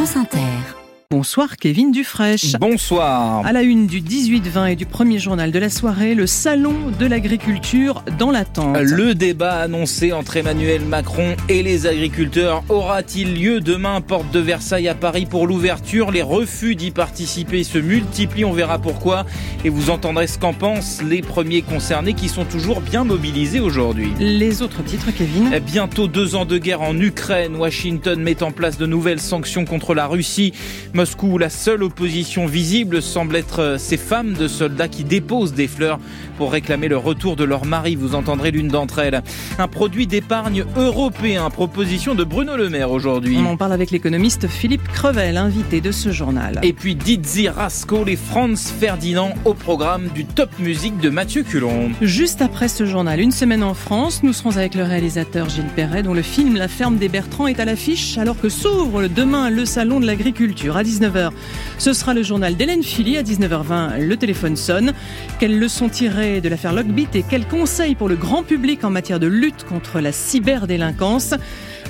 [0.00, 0.79] France Inter.
[1.12, 2.56] Bonsoir Kevin Dufresne.
[2.60, 3.44] Bonsoir.
[3.44, 7.04] À la une du 18-20 et du premier journal de la soirée, le salon de
[7.04, 8.76] l'agriculture dans l'attente.
[8.78, 14.00] Le débat annoncé entre Emmanuel Macron et les agriculteurs aura-t-il lieu demain?
[14.00, 18.78] Porte de Versailles à Paris pour l'ouverture Les refus d'y participer se multiplient, on verra
[18.78, 19.26] pourquoi.
[19.64, 24.12] Et vous entendrez ce qu'en pensent les premiers concernés qui sont toujours bien mobilisés aujourd'hui.
[24.20, 25.58] Les autres titres, Kevin?
[25.58, 27.56] Bientôt deux ans de guerre en Ukraine.
[27.56, 30.52] Washington met en place de nouvelles sanctions contre la Russie.
[31.00, 35.98] Moscou, la seule opposition visible semble être ces femmes de soldats qui déposent des fleurs
[36.36, 37.94] pour réclamer le retour de leur mari.
[37.94, 39.22] Vous entendrez l'une d'entre elles.
[39.58, 43.38] Un produit d'épargne européen, proposition de Bruno Le Maire aujourd'hui.
[43.38, 46.60] On en parle avec l'économiste Philippe Crevel, invité de ce journal.
[46.62, 51.92] Et puis Dizzy Rasco et Franz Ferdinand au programme du Top Musique de Mathieu Culon.
[52.02, 56.02] Juste après ce journal, une semaine en France, nous serons avec le réalisateur Gilles Perret
[56.02, 59.64] dont le film La ferme des Bertrands est à l'affiche alors que s'ouvre demain le
[59.64, 61.30] salon de l'agriculture à 19h.
[61.78, 63.98] Ce sera le journal d'Hélène Philly à 19h20.
[63.98, 64.92] Le téléphone sonne.
[65.38, 69.20] Quelles leçons tirées de l'affaire Lockbit et quels conseils pour le grand public en matière
[69.20, 71.34] de lutte contre la cyberdélinquance?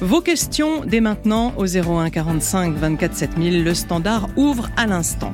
[0.01, 3.65] Vos questions dès maintenant au 01 45 24 7000.
[3.65, 5.33] Le standard ouvre à l'instant.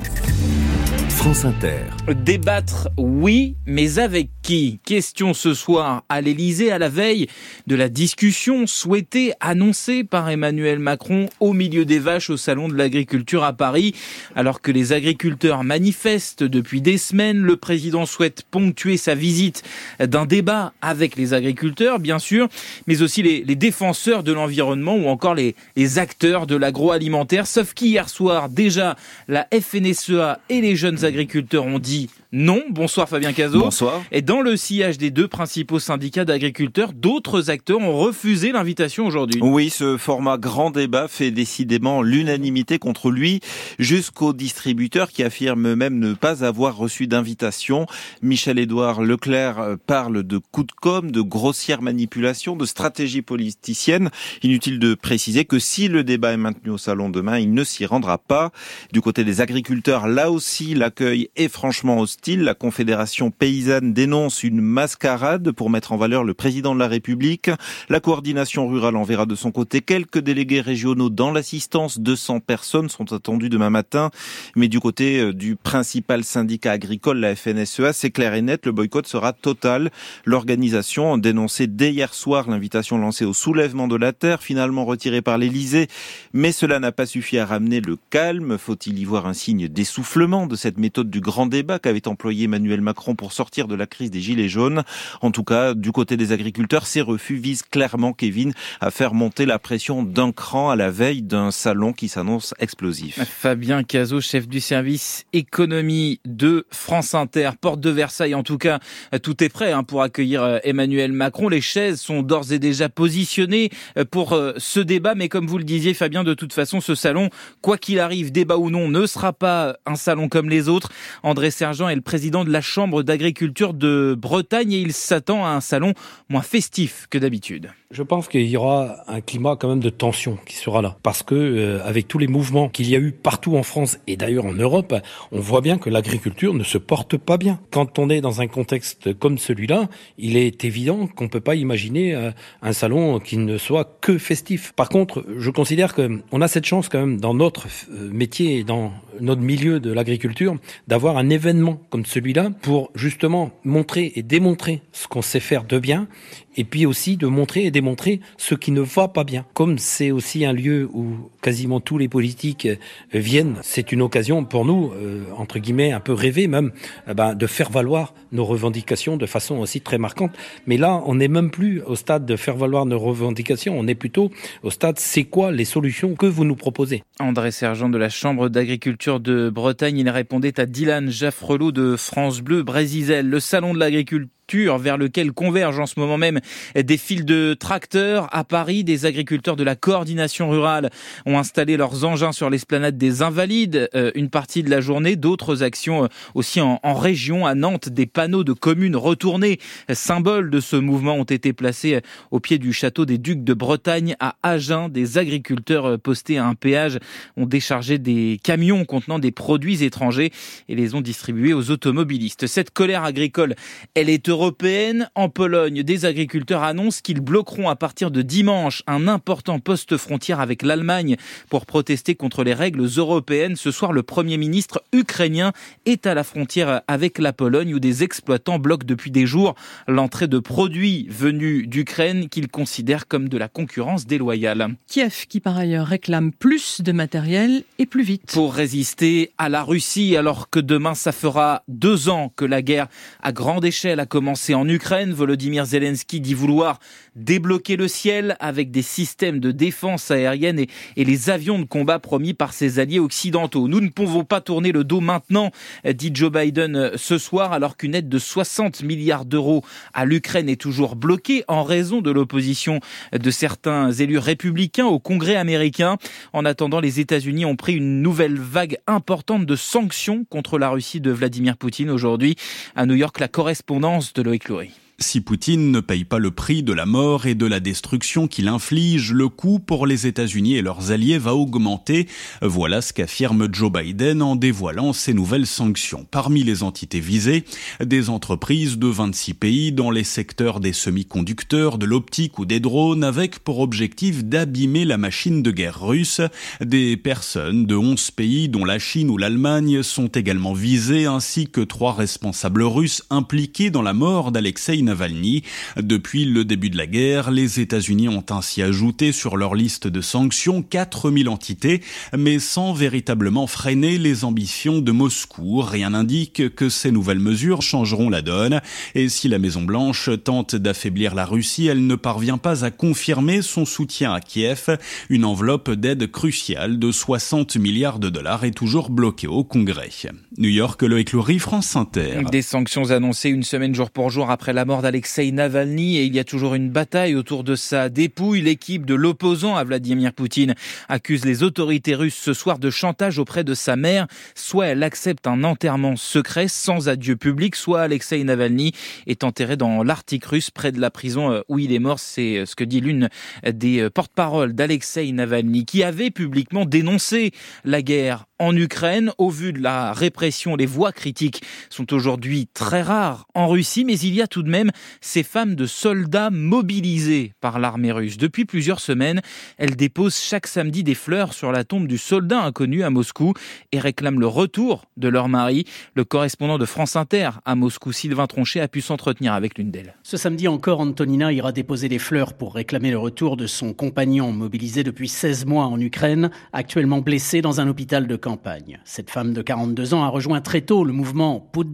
[1.17, 1.81] France Inter.
[2.25, 4.79] Débattre, oui, mais avec qui?
[4.85, 7.27] Question ce soir à l'Elysée à la veille
[7.67, 12.75] de la discussion souhaitée, annoncée par Emmanuel Macron au milieu des vaches au Salon de
[12.75, 13.95] l'Agriculture à Paris.
[14.37, 19.65] Alors que les agriculteurs manifestent depuis des semaines, le président souhaite ponctuer sa visite
[19.99, 22.49] d'un débat avec les agriculteurs, bien sûr,
[22.87, 27.47] mais aussi les, défenseurs de l'environnement ou encore les, les acteurs de l'agroalimentaire.
[27.47, 28.97] Sauf qu'hier soir, déjà,
[29.29, 32.63] la FNSEA et les jeunes agriculteurs ont dit non.
[32.71, 33.61] Bonsoir Fabien Cazot.
[33.61, 34.03] Bonsoir.
[34.11, 39.41] Et dans le sillage des deux principaux syndicats d'agriculteurs, d'autres acteurs ont refusé l'invitation aujourd'hui.
[39.43, 43.41] Oui, ce format grand débat fait décidément l'unanimité contre lui,
[43.79, 47.87] jusqu'aux distributeurs qui affirment même ne pas avoir reçu d'invitation.
[48.23, 54.11] Michel-Édouard Leclerc parle de coups de com', de grossière manipulation, de stratégie politicienne.
[54.43, 57.87] Inutile de préciser que si le débat est maintenu au salon demain, il ne s'y
[57.87, 58.51] rendra pas.
[58.93, 62.26] Du côté des agriculteurs, là aussi, l'accueil est franchement hostile.
[62.35, 67.51] La Confédération paysanne dénonce une mascarade pour mettre en valeur le président de la République.
[67.89, 72.01] La coordination rurale enverra de son côté quelques délégués régionaux dans l'assistance.
[72.01, 74.11] 200 personnes sont attendues demain matin.
[74.57, 79.07] Mais du côté du principal syndicat agricole, la FNSEA, c'est clair et net, le boycott
[79.07, 79.93] sera total.
[80.25, 85.23] L'organisation a dénoncé dès hier soir l'invitation lancée au soulèvement de la terre, finalement retirée
[85.23, 85.87] par l'Elysée.
[86.33, 88.59] Mais cela n'a pas suffi à ramener le calme.
[88.59, 92.81] Faut-il y voir un signe d'essoufflement de cette méthode du grand débat qu'avait employé Emmanuel
[92.81, 94.83] Macron pour sortir de la crise des Gilets jaunes.
[95.21, 99.47] En tout cas, du côté des agriculteurs, ces refus visent clairement, Kevin, à faire monter
[99.47, 103.23] la pression d'un cran à la veille d'un salon qui s'annonce explosif.
[103.25, 108.35] Fabien Cazot, chef du service économie de France Inter, porte de Versailles.
[108.35, 108.79] En tout cas,
[109.23, 111.49] tout est prêt hein, pour accueillir Emmanuel Macron.
[111.49, 113.71] Les chaises sont d'ores et déjà positionnées
[114.11, 115.15] pour ce débat.
[115.15, 117.31] Mais comme vous le disiez, Fabien, de toute façon, ce salon,
[117.63, 120.91] quoi qu'il arrive, débat ou non, ne sera pas un salon comme les autres.
[121.23, 125.49] André Sergent est le président de la Chambre d'agriculture de Bretagne et il s'attend à
[125.49, 125.95] un salon
[126.29, 127.71] moins festif que d'habitude.
[127.91, 131.23] Je pense qu'il y aura un climat quand même de tension qui sera là parce
[131.23, 134.45] que euh, avec tous les mouvements qu'il y a eu partout en France et d'ailleurs
[134.45, 134.95] en Europe,
[135.33, 137.61] on voit bien que l'agriculture ne se porte pas bien.
[137.71, 142.15] Quand on est dans un contexte comme celui-là, il est évident qu'on peut pas imaginer
[142.15, 144.73] euh, un salon qui ne soit que festif.
[144.73, 148.59] Par contre, je considère que on a cette chance quand même dans notre euh, métier
[148.59, 150.57] et dans notre milieu de l'agriculture
[150.89, 155.79] d'avoir un événement comme celui-là pour justement montrer et démontrer ce qu'on sait faire de
[155.79, 156.09] bien
[156.57, 159.45] et puis aussi de montrer et démontrer ce qui ne va pas bien.
[159.55, 162.69] Comme c'est aussi un lieu où quasiment tous les politiques
[163.13, 166.73] viennent, c'est une occasion pour nous, euh, entre guillemets, un peu rêver même,
[167.09, 170.33] eh ben, de faire valoir nos revendications de façon aussi très marquante.
[170.67, 173.95] Mais là, on n'est même plus au stade de faire valoir nos revendications, on est
[173.95, 174.31] plutôt
[174.63, 177.03] au stade c'est quoi les solutions que vous nous proposez?
[177.21, 182.41] André Sergent de la Chambre d'agriculture de Bretagne, il répondait à Dylan Jaffrelot de France
[182.41, 186.41] Bleu Brésisel, le salon de l'agriculture vers lequel convergent en ce moment même
[186.77, 188.85] des files de tracteurs à Paris.
[188.85, 190.91] Des agriculteurs de la coordination rurale
[191.25, 195.17] ont installé leurs engins sur l'esplanade des Invalides euh, une partie de la journée.
[195.17, 199.59] D'autres actions euh, aussi en, région, à Nantes, des panneaux de communes retournés,
[199.93, 202.01] symboles de ce mouvement, ont été placés
[202.31, 204.89] au pied du château des Ducs de Bretagne à Agen.
[204.89, 206.99] Des agriculteurs postés à un péage
[207.37, 210.31] ont déchargé des camions contenant des produits étrangers
[210.69, 212.47] et les ont distribués aux automobilistes.
[212.47, 213.55] Cette colère agricole,
[213.95, 215.09] elle est heureuse européennes.
[215.15, 220.41] En Pologne, des agriculteurs annoncent qu'ils bloqueront à partir de dimanche un important poste frontière
[220.41, 221.17] avec l'Allemagne
[221.49, 223.57] pour protester contre les règles européennes.
[223.57, 225.53] Ce soir, le Premier ministre ukrainien
[225.87, 229.55] est à la frontière avec la Pologne où des exploitants bloquent depuis des jours
[229.89, 234.69] l'entrée de produits venus d'Ukraine qu'ils considèrent comme de la concurrence déloyale.
[234.87, 238.33] Kiev qui par ailleurs réclame plus de matériel et plus vite.
[238.35, 242.89] Pour résister à la Russie alors que demain ça fera deux ans que la guerre
[243.23, 246.81] à grande échelle a commencé en Ukraine, Volodymyr Zelensky dit vouloir
[247.15, 251.99] débloquer le ciel avec des systèmes de défense aérienne et, et les avions de combat
[251.99, 253.69] promis par ses alliés occidentaux.
[253.69, 255.51] Nous ne pouvons pas tourner le dos maintenant,
[255.89, 259.63] dit Joe Biden ce soir, alors qu'une aide de 60 milliards d'euros
[259.95, 262.81] à l'Ukraine est toujours bloquée en raison de l'opposition
[263.13, 265.97] de certains élus républicains au Congrès américain.
[266.33, 271.01] En attendant, les États-Unis ont pris une nouvelle vague importante de sanctions contre la Russie
[271.01, 272.37] de Vladimir Poutine aujourd'hui.
[272.75, 274.86] À New York, la correspondance de Loïc Loury.
[274.99, 278.49] Si Poutine ne paye pas le prix de la mort et de la destruction qu'il
[278.49, 282.09] inflige, le coût pour les États-Unis et leurs alliés va augmenter.
[282.41, 286.07] Voilà ce qu'affirme Joe Biden en dévoilant ces nouvelles sanctions.
[286.11, 287.45] Parmi les entités visées,
[287.85, 293.05] des entreprises de 26 pays dans les secteurs des semi-conducteurs, de l'optique ou des drones
[293.05, 296.23] avec pour objectif d'abîmer la machine de guerre russe.
[296.63, 301.61] Des personnes de 11 pays dont la Chine ou l'Allemagne sont également visées ainsi que
[301.61, 305.43] trois responsables russes impliqués dans la mort d'Alexei Navalny.
[305.77, 310.01] Depuis le début de la guerre, les États-Unis ont ainsi ajouté sur leur liste de
[310.01, 311.83] sanctions 4000 entités,
[312.17, 315.61] mais sans véritablement freiner les ambitions de Moscou.
[315.61, 318.61] Rien n'indique que ces nouvelles mesures changeront la donne.
[318.95, 323.65] Et si la Maison-Blanche tente d'affaiblir la Russie, elle ne parvient pas à confirmer son
[323.65, 324.79] soutien à Kiev.
[325.11, 329.91] Une enveloppe d'aide cruciale de 60 milliards de dollars est toujours bloquée au Congrès.
[330.39, 332.23] New York, Loïc Loury, France Inter.
[332.31, 336.19] Des sanctions annoncées une semaine jour pour jour après la d'Alexei Navalny et il y
[336.19, 338.41] a toujours une bataille autour de sa dépouille.
[338.41, 340.55] L'équipe de l'opposant à Vladimir Poutine
[340.89, 344.07] accuse les autorités russes ce soir de chantage auprès de sa mère.
[344.35, 348.73] Soit elle accepte un enterrement secret sans adieu public, soit Alexei Navalny
[349.07, 351.99] est enterré dans l'Arctique russe près de la prison euh, où il est mort.
[351.99, 353.09] C'est euh, ce que dit l'une
[353.45, 357.33] des euh, porte-paroles d'Alexei Navalny qui avait publiquement dénoncé
[357.65, 359.13] la guerre en Ukraine.
[359.19, 363.99] Au vu de la répression, les voix critiques sont aujourd'hui très rares en Russie, mais
[363.99, 368.17] il y a tout de même ces femmes de soldats mobilisés par l'armée russe.
[368.17, 369.21] Depuis plusieurs semaines,
[369.59, 373.35] elles déposent chaque samedi des fleurs sur la tombe du soldat inconnu à Moscou
[373.73, 375.65] et réclament le retour de leur mari.
[375.95, 379.95] Le correspondant de France Inter à Moscou, Sylvain Tronchet, a pu s'entretenir avec l'une d'elles.
[380.03, 384.33] Ce samedi encore, Antonina ira déposer des fleurs pour réclamer le retour de son compagnon
[384.33, 388.81] mobilisé depuis 16 mois en Ukraine, actuellement blessé dans un hôpital de campagne.
[388.85, 391.65] Cette femme de 42 ans a rejoint très tôt le mouvement Put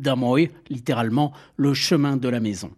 [0.68, 2.70] littéralement le chemin de la maison.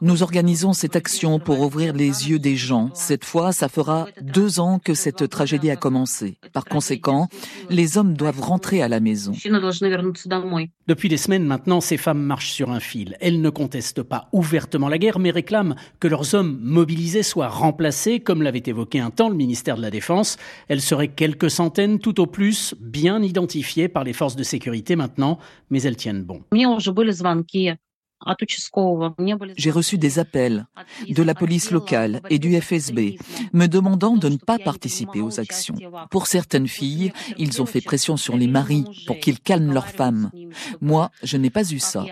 [0.00, 2.90] Nous organisons cette action pour ouvrir les yeux des gens.
[2.94, 6.38] Cette fois, ça fera deux ans que cette tragédie a commencé.
[6.52, 7.28] Par conséquent,
[7.70, 9.32] les hommes doivent rentrer à la maison.
[10.88, 13.16] Depuis des semaines maintenant, ces femmes marchent sur un fil.
[13.20, 18.18] Elles ne contestent pas ouvertement la guerre, mais réclament que leurs hommes mobilisés soient remplacés,
[18.18, 20.36] comme l'avait évoqué un temps le ministère de la Défense.
[20.68, 25.38] Elles seraient quelques centaines, tout au plus, bien identifiées par les forces de sécurité maintenant,
[25.70, 26.42] mais elles tiennent bon.
[29.56, 30.66] J'ai reçu des appels
[31.08, 33.18] de la police locale et du FSB
[33.52, 35.76] me demandant de ne pas participer aux actions.
[36.10, 40.30] Pour certaines filles, ils ont fait pression sur les maris pour qu'ils calment leurs femmes.
[40.80, 42.04] Moi, je n'ai pas eu ça.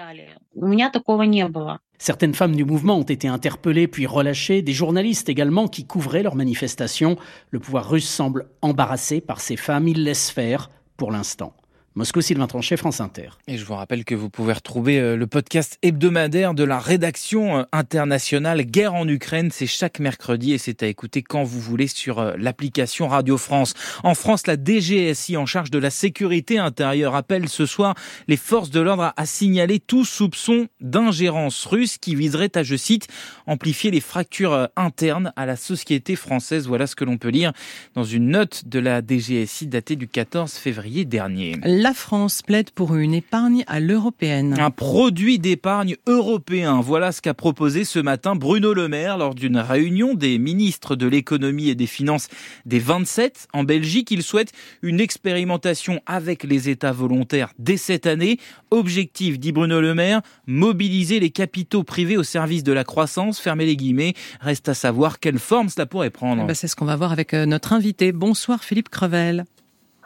[1.99, 6.35] Certaines femmes du mouvement ont été interpellées puis relâchées, des journalistes également qui couvraient leurs
[6.35, 7.17] manifestations.
[7.51, 11.55] Le pouvoir russe semble embarrassé par ces femmes, il laisse faire pour l'instant.
[11.95, 13.29] Moscou, Sylvain Tranchet, France Inter.
[13.47, 17.59] Et je vous rappelle que vous pouvez retrouver euh, le podcast hebdomadaire de la rédaction
[17.59, 19.51] euh, internationale Guerre en Ukraine.
[19.53, 23.75] C'est chaque mercredi et c'est à écouter quand vous voulez sur euh, l'application Radio France.
[24.05, 27.95] En France, la DGSI en charge de la sécurité intérieure appelle ce soir
[28.27, 33.07] les forces de l'ordre à signaler tout soupçon d'ingérence russe qui viserait à, je cite,
[33.47, 36.67] amplifier les fractures internes à la société française.
[36.67, 37.53] Voilà ce que l'on peut lire
[37.95, 41.57] dans une note de la DGSI datée du 14 février dernier.
[41.83, 44.55] La France plaide pour une épargne à l'européenne.
[44.57, 46.81] Un produit d'épargne européen.
[46.81, 51.09] Voilà ce qu'a proposé ce matin Bruno Le Maire lors d'une réunion des ministres de
[51.09, 52.29] l'économie et des finances
[52.67, 54.13] des 27 en Belgique.
[54.13, 58.39] Il souhaite une expérimentation avec les États volontaires dès cette année.
[58.71, 63.41] Objectif, dit Bruno Le Maire, mobiliser les capitaux privés au service de la croissance.
[63.41, 64.15] Fermez les guillemets.
[64.41, 66.45] Reste à savoir quelle forme cela pourrait prendre.
[66.45, 68.13] Eh ben, c'est ce qu'on va voir avec euh, notre invité.
[68.13, 69.47] Bonsoir Philippe Crevel.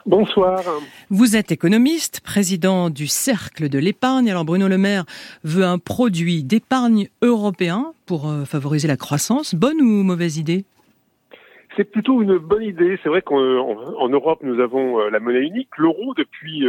[0.07, 0.61] Bonsoir.
[1.09, 4.31] Vous êtes économiste, président du Cercle de l'épargne.
[4.31, 5.03] Alors Bruno Le Maire
[5.43, 9.53] veut un produit d'épargne européen pour euh, favoriser la croissance.
[9.53, 10.63] Bonne ou mauvaise idée?
[11.75, 12.97] C'est plutôt une bonne idée.
[13.03, 16.63] C'est vrai qu'en Europe, nous avons euh, la monnaie unique, l'euro, depuis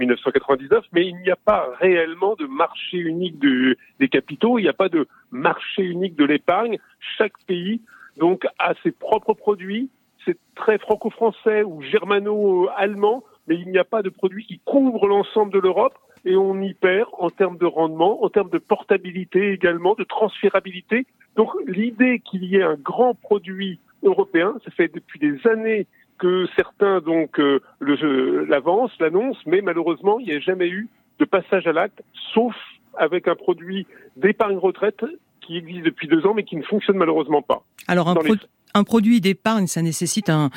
[0.00, 4.68] 1999, euh, mais il n'y a pas réellement de marché unique des capitaux, il n'y
[4.68, 6.78] a pas de marché unique de l'épargne.
[7.16, 7.80] Chaque pays
[8.16, 9.88] donc a ses propres produits,
[10.24, 15.52] c'est très franco-français ou germano-allemand, mais il n'y a pas de produit qui couvre l'ensemble
[15.52, 19.94] de l'Europe et on y perd en termes de rendement, en termes de portabilité également,
[19.94, 21.06] de transférabilité.
[21.36, 25.86] Donc l'idée qu'il y ait un grand produit européen, ça fait depuis des années
[26.18, 30.88] que certains donc euh, l'avancent, l'annoncent, mais malheureusement il n'y a jamais eu
[31.18, 32.02] de passage à l'acte,
[32.34, 32.54] sauf
[32.96, 33.86] avec un produit
[34.16, 35.04] d'épargne retraite
[35.40, 37.62] qui existe depuis deux ans mais qui ne fonctionne malheureusement pas.
[37.88, 38.14] Alors un,
[38.74, 40.50] un produit d'épargne, ça nécessite un,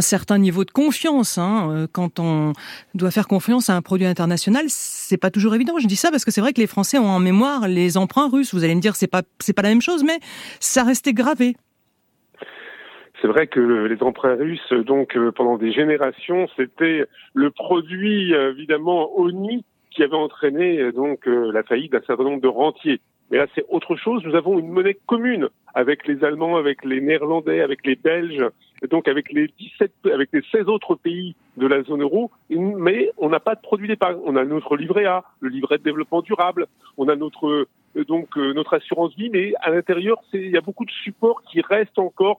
[0.00, 1.38] certain niveau de confiance.
[1.38, 1.68] Hein.
[1.70, 2.52] Euh, quand on
[2.94, 5.78] doit faire confiance à un produit international, c'est pas toujours évident.
[5.78, 8.28] Je dis ça parce que c'est vrai que les Français ont en mémoire les emprunts
[8.28, 8.54] russes.
[8.54, 10.18] Vous allez me dire c'est pas c'est pas la même chose, mais
[10.60, 11.56] ça restait gravé.
[13.20, 19.16] C'est vrai que les emprunts russes, donc euh, pendant des générations, c'était le produit évidemment
[19.16, 19.64] ONI
[19.94, 23.00] qui avait entraîné donc euh, la faillite d'un certain nombre de rentiers.
[23.32, 24.22] Mais là, c'est autre chose.
[24.26, 28.44] Nous avons une monnaie commune avec les Allemands, avec les Néerlandais, avec les Belges,
[28.90, 32.30] donc avec les 17, avec les 16 autres pays de la zone euro.
[32.50, 34.18] Mais on n'a pas de produit d'épargne.
[34.26, 36.66] On a notre livret A, le livret de développement durable.
[36.98, 40.60] On a notre euh, donc euh, notre assurance vie, mais à l'intérieur, il y a
[40.60, 42.38] beaucoup de supports qui restent encore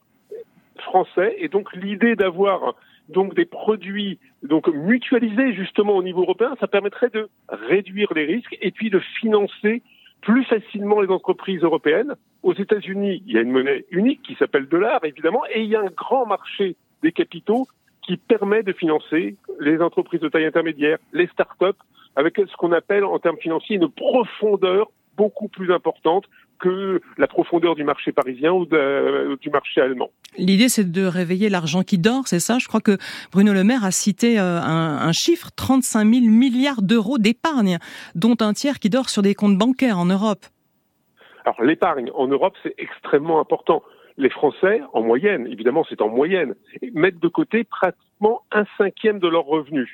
[0.77, 1.35] français.
[1.39, 2.75] Et donc l'idée d'avoir
[3.09, 8.55] donc des produits donc mutualisés justement au niveau européen, ça permettrait de réduire les risques
[8.61, 9.81] et puis de financer
[10.23, 12.15] plus facilement les entreprises européennes.
[12.41, 15.75] Aux États-Unis, il y a une monnaie unique qui s'appelle dollar, évidemment, et il y
[15.75, 17.67] a un grand marché des capitaux
[18.01, 21.75] qui permet de financer les entreprises de taille intermédiaire, les start-up,
[22.15, 26.25] avec ce qu'on appelle en termes financiers une profondeur beaucoup plus importante
[26.63, 30.09] que la profondeur du marché parisien ou du marché allemand.
[30.37, 32.57] L'idée, c'est de réveiller l'argent qui dort, c'est ça?
[32.57, 32.97] Je crois que
[33.33, 37.79] Bruno Le Maire a cité euh, un, un chiffre, 35 000 milliards d'euros d'épargne,
[38.15, 40.45] dont un tiers qui dort sur des comptes bancaires en Europe.
[41.43, 43.83] Alors l'épargne en Europe, c'est extrêmement important.
[44.15, 46.55] Les Français, en moyenne, évidemment c'est en moyenne,
[46.93, 49.89] mettent de côté pratiquement un cinquième de leurs revenus.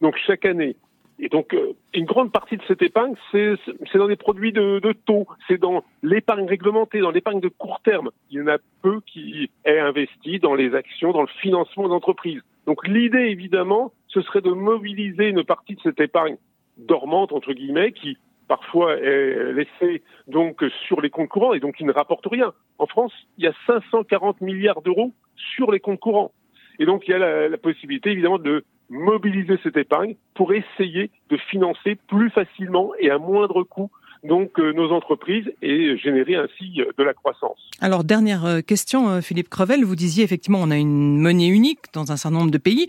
[0.00, 0.76] Donc chaque année,
[1.18, 3.56] et donc, euh, une grande partie de cette épargne, c'est
[3.94, 8.10] dans des produits de, de taux, c'est dans l'épargne réglementée, dans l'épargne de court terme.
[8.30, 12.42] Il y en a peu qui est investi dans les actions, dans le financement d'entreprises.
[12.66, 16.36] Donc, l'idée, évidemment, ce serait de mobiliser une partie de cette épargne
[16.76, 21.84] dormante, entre guillemets, qui parfois est laissée donc sur les comptes courants et donc qui
[21.84, 22.52] ne rapporte rien.
[22.78, 26.32] En France, il y a 540 milliards d'euros sur les comptes courants.
[26.78, 31.10] Et donc, il y a la, la possibilité, évidemment, de mobiliser cette épargne pour essayer
[31.30, 33.90] de financer plus facilement et à moindre coût
[34.24, 37.58] donc euh, nos entreprises et générer ainsi euh, de la croissance.
[37.80, 42.12] Alors dernière euh, question, Philippe Crevel, vous disiez effectivement on a une monnaie unique dans
[42.12, 42.86] un certain nombre de pays.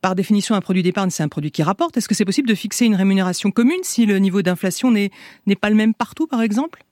[0.00, 1.96] Par définition, un produit d'épargne, c'est un produit qui rapporte.
[1.96, 5.10] Est-ce que c'est possible de fixer une rémunération commune si le niveau d'inflation n'est
[5.60, 6.82] pas le même partout, par exemple?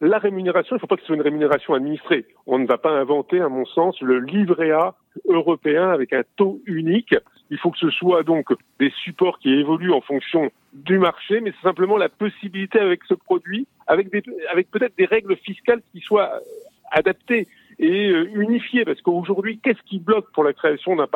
[0.00, 2.26] La rémunération, il ne faut pas que ce soit une rémunération administrée.
[2.46, 6.60] On ne va pas inventer, à mon sens, le livret A européen avec un taux
[6.66, 7.14] unique.
[7.50, 11.52] Il faut que ce soit donc des supports qui évoluent en fonction du marché, mais
[11.52, 16.40] c'est simplement la possibilité avec ce produit, avec, peut-être des règles fiscales qui soient
[16.90, 17.46] adaptées
[17.78, 18.84] et euh, unifiées.
[18.84, 21.08] Parce qu'aujourd'hui, qu'est-ce qui bloque pour la création d'un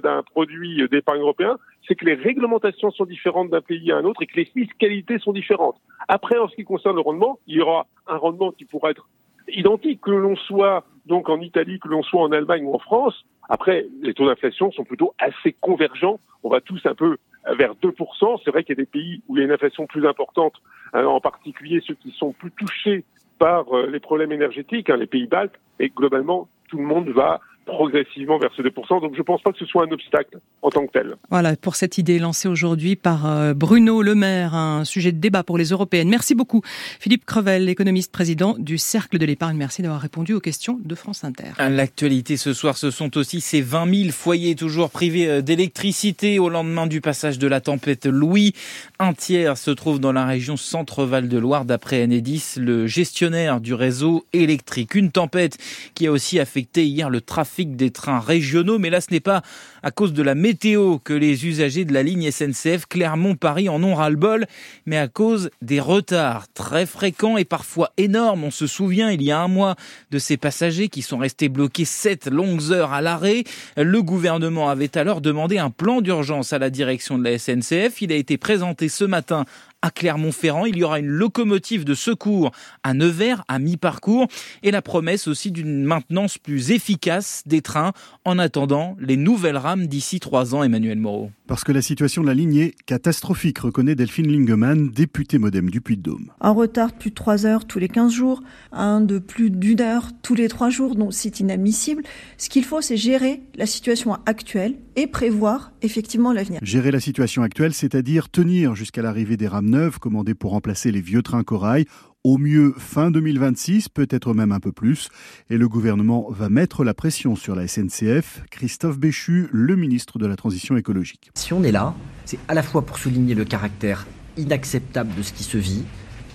[0.00, 1.58] d'un produit d'épargne européen?
[1.86, 5.18] C'est que les réglementations sont différentes d'un pays à un autre et que les fiscalités
[5.18, 5.76] sont différentes.
[6.08, 9.06] Après, en ce qui concerne le rendement, il y aura un rendement qui pourra être
[9.48, 13.24] identique, que l'on soit donc en Italie, que l'on soit en Allemagne ou en France.
[13.48, 16.18] Après, les taux d'inflation sont plutôt assez convergents.
[16.42, 17.16] On va tous un peu
[17.58, 18.40] vers 2%.
[18.44, 20.54] C'est vrai qu'il y a des pays où il y a une inflation plus importante,
[20.92, 23.04] hein, en particulier ceux qui sont plus touchés
[23.38, 25.54] par euh, les problèmes énergétiques, hein, les pays baltes.
[25.78, 29.00] Et globalement, tout le monde va progressivement vers ce 2%.
[29.00, 31.16] Donc je ne pense pas que ce soit un obstacle en tant que tel.
[31.30, 35.42] Voilà pour cette idée lancée aujourd'hui par euh, Bruno Le Maire, un sujet de débat
[35.42, 36.08] pour les européennes.
[36.08, 36.62] Merci beaucoup
[37.00, 39.56] Philippe Crevel, économiste président du Cercle de l'épargne.
[39.56, 41.52] Merci d'avoir répondu aux questions de France Inter.
[41.58, 46.48] L'actualité ce soir, ce sont aussi ces 20 000 foyers toujours privés euh, d'électricité au
[46.48, 48.54] lendemain du passage de la tempête Louis.
[48.98, 53.74] Un tiers se trouve dans la région Centre-Val de Loire d'après Enedis, le gestionnaire du
[53.74, 54.94] réseau électrique.
[54.94, 55.58] Une tempête
[55.94, 58.78] qui a aussi affecté hier le trafic des trains régionaux.
[58.78, 59.42] Mais là, ce n'est pas
[59.82, 63.94] à cause de la météo que les usagers de la ligne SNCF Clermont-Paris en ont
[63.94, 64.46] ras-le-bol,
[64.86, 68.44] mais à cause des retards très fréquents et parfois énormes.
[68.44, 69.76] On se souvient, il y a un mois,
[70.10, 73.44] de ces passagers qui sont restés bloqués sept longues heures à l'arrêt.
[73.76, 78.02] Le gouvernement avait alors demandé un plan d'urgence à la direction de la SNCF.
[78.02, 79.44] Il a été présenté ce matin
[79.84, 80.64] à Clermont-Ferrand.
[80.64, 84.28] Il y aura une locomotive de secours à Nevers à mi-parcours
[84.62, 87.92] et la promesse aussi d'une maintenance plus efficace des trains
[88.24, 91.30] en attendant les nouvelles rames d'ici trois ans, Emmanuel Moreau.
[91.46, 95.82] Parce que la situation de la ligne est catastrophique, reconnaît Delphine Lingemann, députée modem du
[95.82, 96.30] Puy-de-Dôme.
[96.40, 99.82] Un retard de plus de trois heures tous les 15 jours, un de plus d'une
[99.82, 102.02] heure tous les trois jours, donc c'est inadmissible.
[102.38, 106.60] Ce qu'il faut, c'est gérer la situation actuelle et prévoir effectivement l'avenir.
[106.62, 111.00] Gérer la situation actuelle, c'est-à-dire tenir jusqu'à l'arrivée des rames neuves commandées pour remplacer les
[111.00, 111.84] vieux trains corail
[112.22, 115.08] au mieux fin 2026, peut-être même un peu plus.
[115.50, 118.44] Et le gouvernement va mettre la pression sur la SNCF.
[118.50, 121.30] Christophe Béchu, le ministre de la Transition écologique.
[121.34, 125.32] Si on est là, c'est à la fois pour souligner le caractère inacceptable de ce
[125.32, 125.82] qui se vit,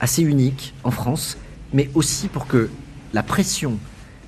[0.02, 1.38] assez unique en France,
[1.74, 2.70] mais aussi pour que
[3.14, 3.80] la pression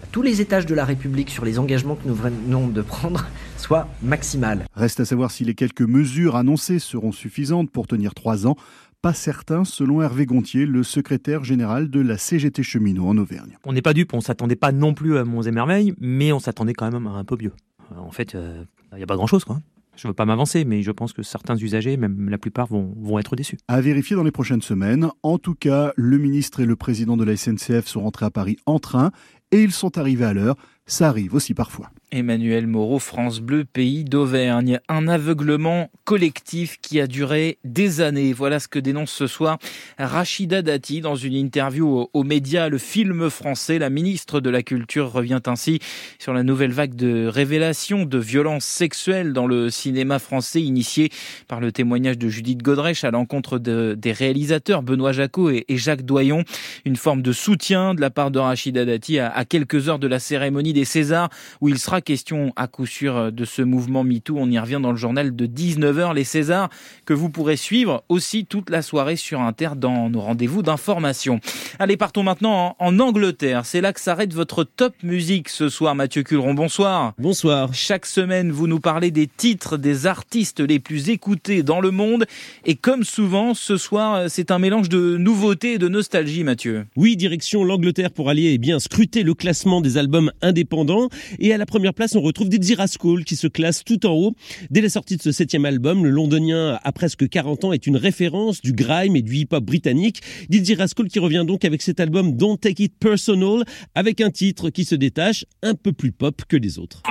[0.03, 3.27] à tous les étages de la République sur les engagements que nous venons de prendre
[3.57, 4.65] soit maximale.
[4.73, 8.55] Reste à savoir si les quelques mesures annoncées seront suffisantes pour tenir trois ans
[9.01, 13.57] pas certain, selon Hervé Gontier, le secrétaire général de la CGT cheminot en Auvergne.
[13.65, 16.39] On n'est pas dupe, on s'attendait pas non plus à Monts et Merveilles, mais on
[16.39, 17.53] s'attendait quand même à un peu mieux.
[17.91, 18.63] Euh, en fait, il euh,
[18.95, 19.59] n'y a pas grand-chose, quoi.
[19.95, 22.93] Je ne veux pas m'avancer, mais je pense que certains usagers, même la plupart, vont,
[22.97, 23.57] vont être déçus.
[23.67, 25.09] À vérifier dans les prochaines semaines.
[25.21, 28.57] En tout cas, le ministre et le président de la SNCF sont rentrés à Paris
[28.65, 29.11] en train
[29.51, 30.55] et ils sont arrivés à l'heure.
[30.85, 31.89] Ça arrive aussi parfois.
[32.11, 34.81] Emmanuel Moreau, France Bleu, pays d'Auvergne.
[34.89, 38.33] Un aveuglement collectif qui a duré des années.
[38.33, 39.59] Voilà ce que dénonce ce soir
[39.97, 42.67] Rachida Dati dans une interview aux médias.
[42.67, 45.79] Le film français, la ministre de la Culture revient ainsi
[46.19, 51.11] sur la nouvelle vague de révélations de violences sexuelles dans le cinéma français initiée
[51.47, 56.03] par le témoignage de Judith Godrèche à l'encontre de, des réalisateurs Benoît Jacot et, Jacques
[56.03, 56.43] Doyon.
[56.83, 60.07] Une forme de soutien de la part de Rachida Dati à, à quelques heures de
[60.07, 61.29] la cérémonie des Césars
[61.61, 64.37] où il sera question à coup sûr euh, de ce mouvement MeToo.
[64.37, 66.69] On y revient dans le journal de 19h, les Césars,
[67.05, 71.39] que vous pourrez suivre aussi toute la soirée sur Inter dans nos rendez-vous d'information.
[71.79, 73.65] Allez, partons maintenant en, Angleterre.
[73.65, 76.53] C'est là que s'arrête votre top musique ce soir, Mathieu Culron.
[76.53, 77.13] Bonsoir.
[77.17, 77.73] Bonsoir.
[77.73, 82.25] Chaque semaine, vous nous parlez des titres des artistes les plus écoutés dans le monde.
[82.65, 86.85] Et comme souvent, ce soir, euh, c'est un mélange de nouveautés et de nostalgie, Mathieu.
[86.95, 91.09] Oui, direction l'Angleterre pour aller eh bien scruter le classement des albums indépendants.
[91.39, 94.33] Et à la première place, on retrouve Dizzy Rascal qui se classe tout en haut.
[94.69, 97.97] Dès la sortie de ce septième album, le londonien à presque 40 ans est une
[97.97, 100.21] référence du grime et du hip-hop britannique.
[100.49, 103.63] Dizzy Rascal qui revient donc avec cet album Don't Take It Personal
[103.95, 107.01] avec un titre qui se détache un peu plus pop que les autres.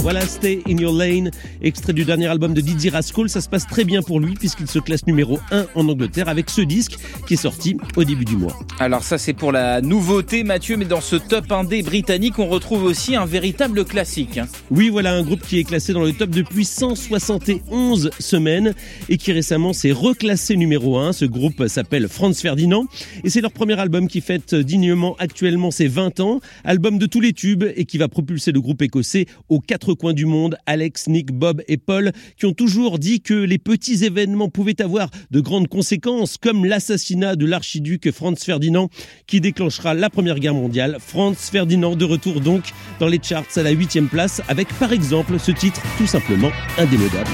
[0.00, 1.30] Voilà, Stay in Your Lane,
[1.60, 3.28] extrait du dernier album de Didier Rascal.
[3.28, 6.50] Ça se passe très bien pour lui puisqu'il se classe numéro 1 en Angleterre avec
[6.50, 8.56] ce disque qui est sorti au début du mois.
[8.78, 12.84] Alors ça c'est pour la nouveauté Mathieu, mais dans ce top 1D britannique on retrouve
[12.84, 14.40] aussi un véritable classique.
[14.70, 18.74] Oui voilà un groupe qui est classé dans le top depuis 171 semaines
[19.08, 21.12] et qui récemment s'est reclassé numéro 1.
[21.12, 22.86] Ce groupe s'appelle Franz Ferdinand
[23.24, 26.40] et c'est leur premier album qui fête dignement actuellement ses 20 ans.
[26.64, 30.12] Album de tous les tubes et qui va propulser le groupe écossais aux 4 coins
[30.12, 34.48] du monde, Alex, Nick, Bob et Paul, qui ont toujours dit que les petits événements
[34.48, 38.88] pouvaient avoir de grandes conséquences, comme l'assassinat de l'archiduc Franz Ferdinand,
[39.26, 40.96] qui déclenchera la Première Guerre mondiale.
[41.00, 42.64] Franz Ferdinand de retour donc
[43.00, 47.30] dans les charts à la huitième place, avec par exemple ce titre tout simplement indémodable.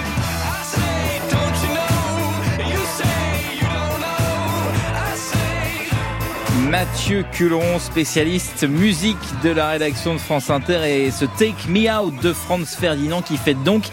[6.75, 12.21] Mathieu Culeron, spécialiste musique de la rédaction de France Inter et ce Take Me Out
[12.21, 13.85] de Franz Ferdinand qui fête donc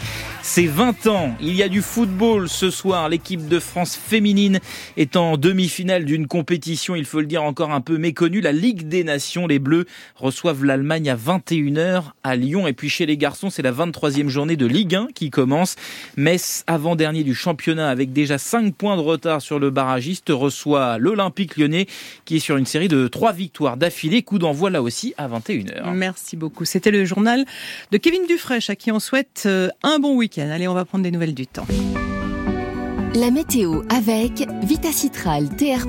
[0.42, 1.34] c'est 20 ans.
[1.40, 3.08] Il y a du football ce soir.
[3.08, 4.60] L'équipe de France féminine
[4.96, 8.40] est en demi-finale d'une compétition, il faut le dire, encore un peu méconnue.
[8.40, 9.46] La Ligue des Nations.
[9.46, 12.66] Les Bleus reçoivent l'Allemagne à 21h à Lyon.
[12.66, 15.76] Et puis chez les garçons, c'est la 23e journée de Ligue 1 qui commence.
[16.16, 21.56] Metz, avant-dernier du championnat, avec déjà 5 points de retard sur le barragiste, reçoit l'Olympique
[21.56, 21.86] lyonnais
[22.24, 24.22] qui est sur une série de 3 victoires d'affilée.
[24.22, 25.92] Coup d'envoi là aussi à 21h.
[25.94, 26.64] Merci beaucoup.
[26.64, 27.44] C'était le journal
[27.90, 30.31] de Kevin Dufresne à qui on souhaite euh, un bon week-end.
[30.38, 31.66] Allez, on va prendre des nouvelles du temps.
[33.14, 35.86] La météo avec Vitacitral TR+,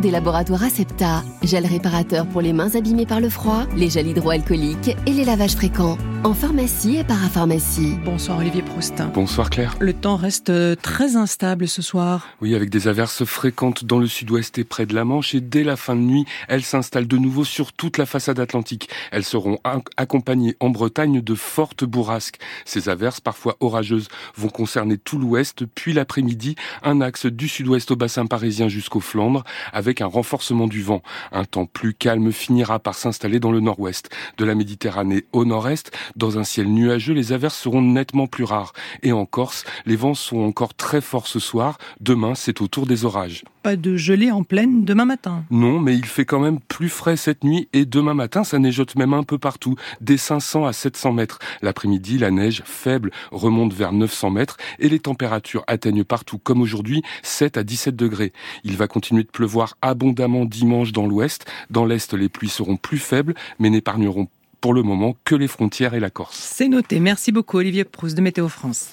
[0.00, 1.22] des laboratoires Acepta.
[1.44, 5.54] Gel réparateur pour les mains abîmées par le froid, les gels hydroalcooliques et les lavages
[5.54, 5.96] fréquents.
[6.24, 7.96] En pharmacie et parapharmacie.
[8.02, 9.08] Bonsoir Olivier Proustin.
[9.08, 9.76] Bonsoir Claire.
[9.78, 12.26] Le temps reste euh, très instable ce soir.
[12.40, 15.34] Oui, avec des averses fréquentes dans le sud-ouest et près de la Manche.
[15.34, 18.88] Et dès la fin de nuit, elles s'installent de nouveau sur toute la façade atlantique.
[19.12, 19.58] Elles seront
[19.98, 22.38] accompagnées en Bretagne de fortes bourrasques.
[22.64, 27.96] Ces averses, parfois orageuses, vont concerner tout l'ouest, puis l'après-midi, un axe du sud-ouest au
[27.96, 31.02] bassin parisien jusqu'aux Flandres, avec un renforcement du vent.
[31.32, 34.10] Un temps plus calme finira par s'installer dans le nord-ouest.
[34.38, 38.72] De la Méditerranée au nord-est, dans un ciel nuageux, les averses seront nettement plus rares.
[39.02, 41.78] Et en Corse, les vents sont encore très forts ce soir.
[42.00, 43.44] Demain, c'est au tour des orages.
[43.62, 45.44] Pas de gelée en pleine demain matin.
[45.50, 48.94] Non, mais il fait quand même plus frais cette nuit et demain matin, ça neigeote
[48.96, 51.38] même un peu partout, des 500 à 700 mètres.
[51.62, 57.02] L'après-midi, la neige faible remonte vers 900 mètres et les températures atteignent partout, comme aujourd'hui,
[57.24, 58.32] 7 à 17 degrés.
[58.62, 61.46] Il va continuer de pleuvoir abondamment dimanche dans l'ouest.
[61.68, 64.28] Dans l'est, les pluies seront plus faibles, mais n'épargneront
[64.60, 66.38] pour le moment que les frontières et la Corse.
[66.38, 67.00] C'est noté.
[67.00, 68.92] Merci beaucoup Olivier Proust de Météo France.